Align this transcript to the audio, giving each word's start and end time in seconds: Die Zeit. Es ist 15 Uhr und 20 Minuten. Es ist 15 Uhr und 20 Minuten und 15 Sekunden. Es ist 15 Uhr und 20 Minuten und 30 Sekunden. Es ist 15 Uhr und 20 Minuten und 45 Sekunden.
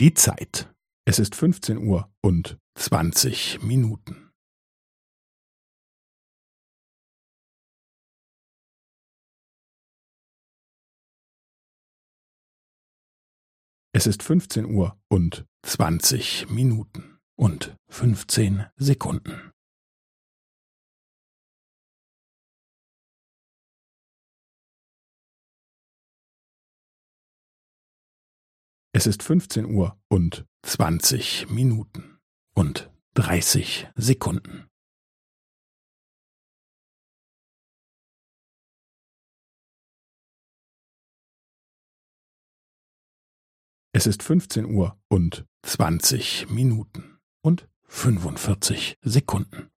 Die 0.00 0.14
Zeit. 0.14 0.72
Es 1.08 1.18
ist 1.18 1.34
15 1.34 1.76
Uhr 1.76 2.08
und 2.22 2.56
20 2.76 3.64
Minuten. 3.64 4.30
Es 13.92 14.06
ist 14.06 14.22
15 14.22 14.66
Uhr 14.66 14.96
und 15.08 15.44
20 15.66 16.48
Minuten 16.48 17.18
und 17.36 17.74
15 17.90 18.66
Sekunden. 18.76 19.50
Es 28.98 29.06
ist 29.06 29.22
15 29.22 29.66
Uhr 29.66 29.96
und 30.08 30.44
20 30.64 31.48
Minuten 31.50 32.18
und 32.56 32.90
30 33.14 33.86
Sekunden. 33.94 34.66
Es 43.92 44.08
ist 44.08 44.24
15 44.24 44.64
Uhr 44.64 45.00
und 45.06 45.46
20 45.62 46.50
Minuten 46.50 47.20
und 47.40 47.68
45 47.84 48.98
Sekunden. 49.02 49.70